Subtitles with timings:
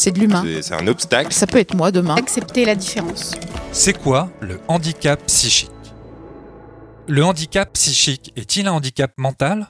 [0.00, 0.42] C'est de l'humain.
[0.62, 1.30] C'est- un obstacle.
[1.30, 2.14] Ça peut être moi demain.
[2.14, 3.34] Accepter la différence.
[3.70, 5.70] C'est quoi le handicap psychique?
[7.06, 9.66] Le handicap psychique est-il un handicap mental?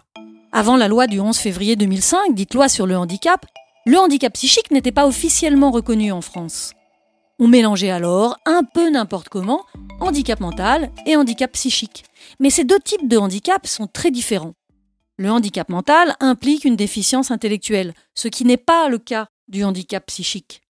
[0.53, 3.45] Avant la loi du 11 février 2005, dite loi sur le handicap,
[3.87, 6.75] le handicap psychique n'était pas officiellement reconnu en France.
[7.41, 9.65] On mélangeait alors, un peu n'importe comment,
[9.99, 12.05] handicap mental et handicap psychique.
[12.39, 14.55] Mais ces deux types de handicap sont très différents.
[15.17, 20.07] Le handicap mental implique une déficience intellectuelle, ce qui n'est pas le cas du handicap
[20.07, 20.63] psychique.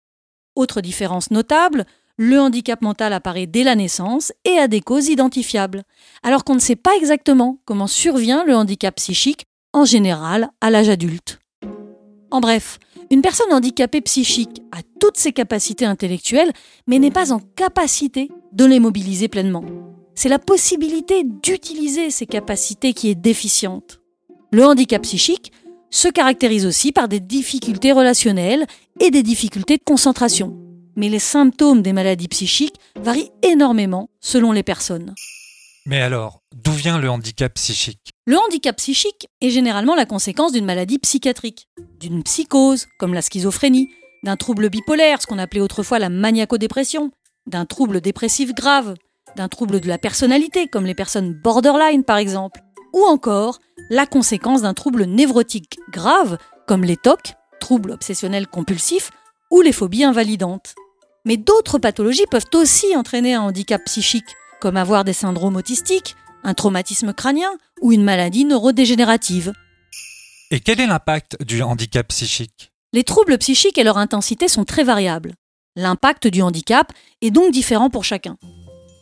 [0.54, 1.84] Autre différence notable,
[2.16, 5.82] le handicap mental apparaît dès la naissance et a des causes identifiables,
[6.22, 10.88] alors qu'on ne sait pas exactement comment survient le handicap psychique en général à l'âge
[10.88, 11.38] adulte.
[12.30, 12.78] En bref,
[13.10, 16.52] une personne handicapée psychique a toutes ses capacités intellectuelles,
[16.86, 19.64] mais n'est pas en capacité de les mobiliser pleinement.
[20.14, 24.00] C'est la possibilité d'utiliser ces capacités qui est déficiente.
[24.50, 25.52] Le handicap psychique
[25.90, 28.66] se caractérise aussi par des difficultés relationnelles
[29.00, 30.56] et des difficultés de concentration.
[30.96, 35.14] Mais les symptômes des maladies psychiques varient énormément selon les personnes.
[35.86, 38.10] Mais alors, d'où vient le handicap psychique?
[38.26, 43.88] Le handicap psychique est généralement la conséquence d'une maladie psychiatrique, d'une psychose, comme la schizophrénie,
[44.22, 47.10] d'un trouble bipolaire, ce qu'on appelait autrefois la maniaco-dépression,
[47.46, 48.96] d'un trouble dépressif grave,
[49.36, 52.60] d'un trouble de la personnalité, comme les personnes borderline par exemple,
[52.92, 53.58] ou encore
[53.90, 59.10] la conséquence d'un trouble névrotique grave, comme les TOC, troubles obsessionnels compulsifs,
[59.50, 60.74] ou les phobies invalidantes.
[61.24, 66.54] Mais d'autres pathologies peuvent aussi entraîner un handicap psychique, comme avoir des syndromes autistiques, un
[66.54, 67.50] traumatisme crânien
[67.80, 69.52] ou une maladie neurodégénérative.
[70.50, 72.72] Et quel est l'impact du handicap psychique?
[72.92, 75.34] Les troubles psychiques et leur intensité sont très variables.
[75.76, 78.38] L'impact du handicap est donc différent pour chacun.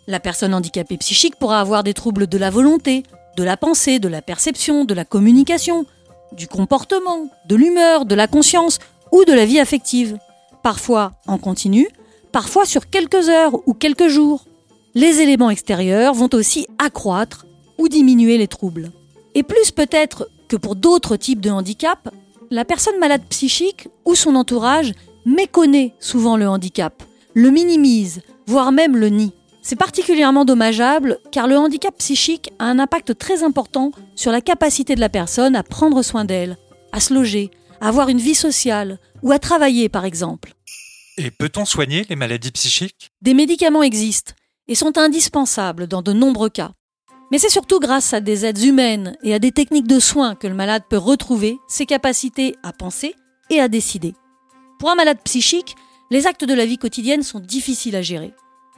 [0.08, 3.04] La personne handicapée psychique pourra avoir des troubles de la volonté,
[3.36, 5.86] de la pensée, de la perception, de la communication,
[6.32, 8.78] du comportement, de l'humeur, de la conscience
[9.12, 10.18] ou de la vie affective.
[10.62, 11.88] Parfois en continu,
[12.32, 14.44] parfois sur quelques heures ou quelques jours.
[14.94, 17.46] Les éléments extérieurs vont aussi accroître
[17.78, 18.90] ou diminuer les troubles.
[19.34, 22.08] Et plus peut-être que pour d'autres types de handicap,
[22.50, 24.92] la personne malade psychique ou son entourage
[25.26, 27.02] méconnaît souvent le handicap,
[27.34, 29.32] le minimise, voire même le nie.
[29.68, 34.94] C'est particulièrement dommageable car le handicap psychique a un impact très important sur la capacité
[34.94, 36.56] de la personne à prendre soin d'elle,
[36.92, 37.50] à se loger,
[37.80, 40.54] à avoir une vie sociale ou à travailler par exemple.
[41.16, 43.10] Et peut-on soigner les maladies psychiques?
[43.22, 44.34] Des médicaments existent
[44.68, 46.70] et sont indispensables dans de nombreux cas.
[47.32, 50.46] Mais c'est surtout grâce à des aides humaines et à des techniques de soins que
[50.46, 53.16] le malade peut retrouver ses capacités à penser
[53.50, 54.14] et à décider.
[54.78, 55.74] Pour un malade psychique,
[56.12, 58.32] les actes de la vie quotidienne sont difficiles à gérer.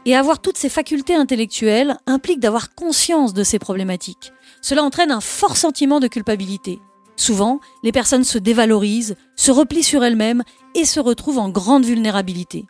[0.06, 4.32] Et avoir toutes ces facultés intellectuelles implique d'avoir conscience de ces problématiques.
[4.62, 6.78] Cela entraîne un fort sentiment de culpabilité.
[7.16, 10.44] Souvent, les personnes se dévalorisent, se replient sur elles-mêmes
[10.74, 12.64] et se retrouvent en grande vulnérabilité.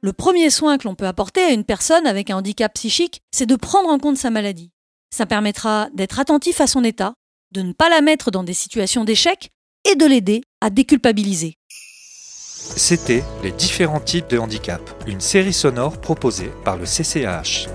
[0.00, 3.46] Le premier soin que l'on peut apporter à une personne avec un handicap psychique, c'est
[3.46, 4.70] de prendre en compte sa maladie.
[5.10, 7.14] Ça permettra d'être attentif à son état,
[7.52, 9.50] de ne pas la mettre dans des situations d'échec
[9.90, 11.57] et de l'aider à déculpabiliser.
[12.76, 17.68] C'était Les différents types de handicap, une série sonore proposée par le CCAH.